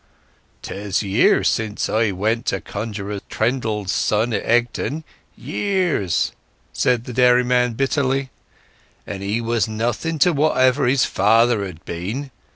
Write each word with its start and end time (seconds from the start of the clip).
"'Tis 0.63 1.03
years 1.03 1.47
since 1.47 1.87
I 1.87 2.09
went 2.09 2.47
to 2.47 2.59
Conjuror 2.59 3.19
Trendle's 3.29 3.91
son 3.91 4.33
in 4.33 4.41
Egdon—years!" 4.41 6.31
said 6.73 7.03
the 7.03 7.13
dairyman 7.13 7.73
bitterly. 7.75 8.31
"And 9.05 9.21
he 9.21 9.41
was 9.41 9.67
nothing 9.67 10.17
to 10.17 10.33
what 10.33 10.57
his 10.75 11.05
father 11.05 11.63
had 11.63 11.85
been. 11.85 12.31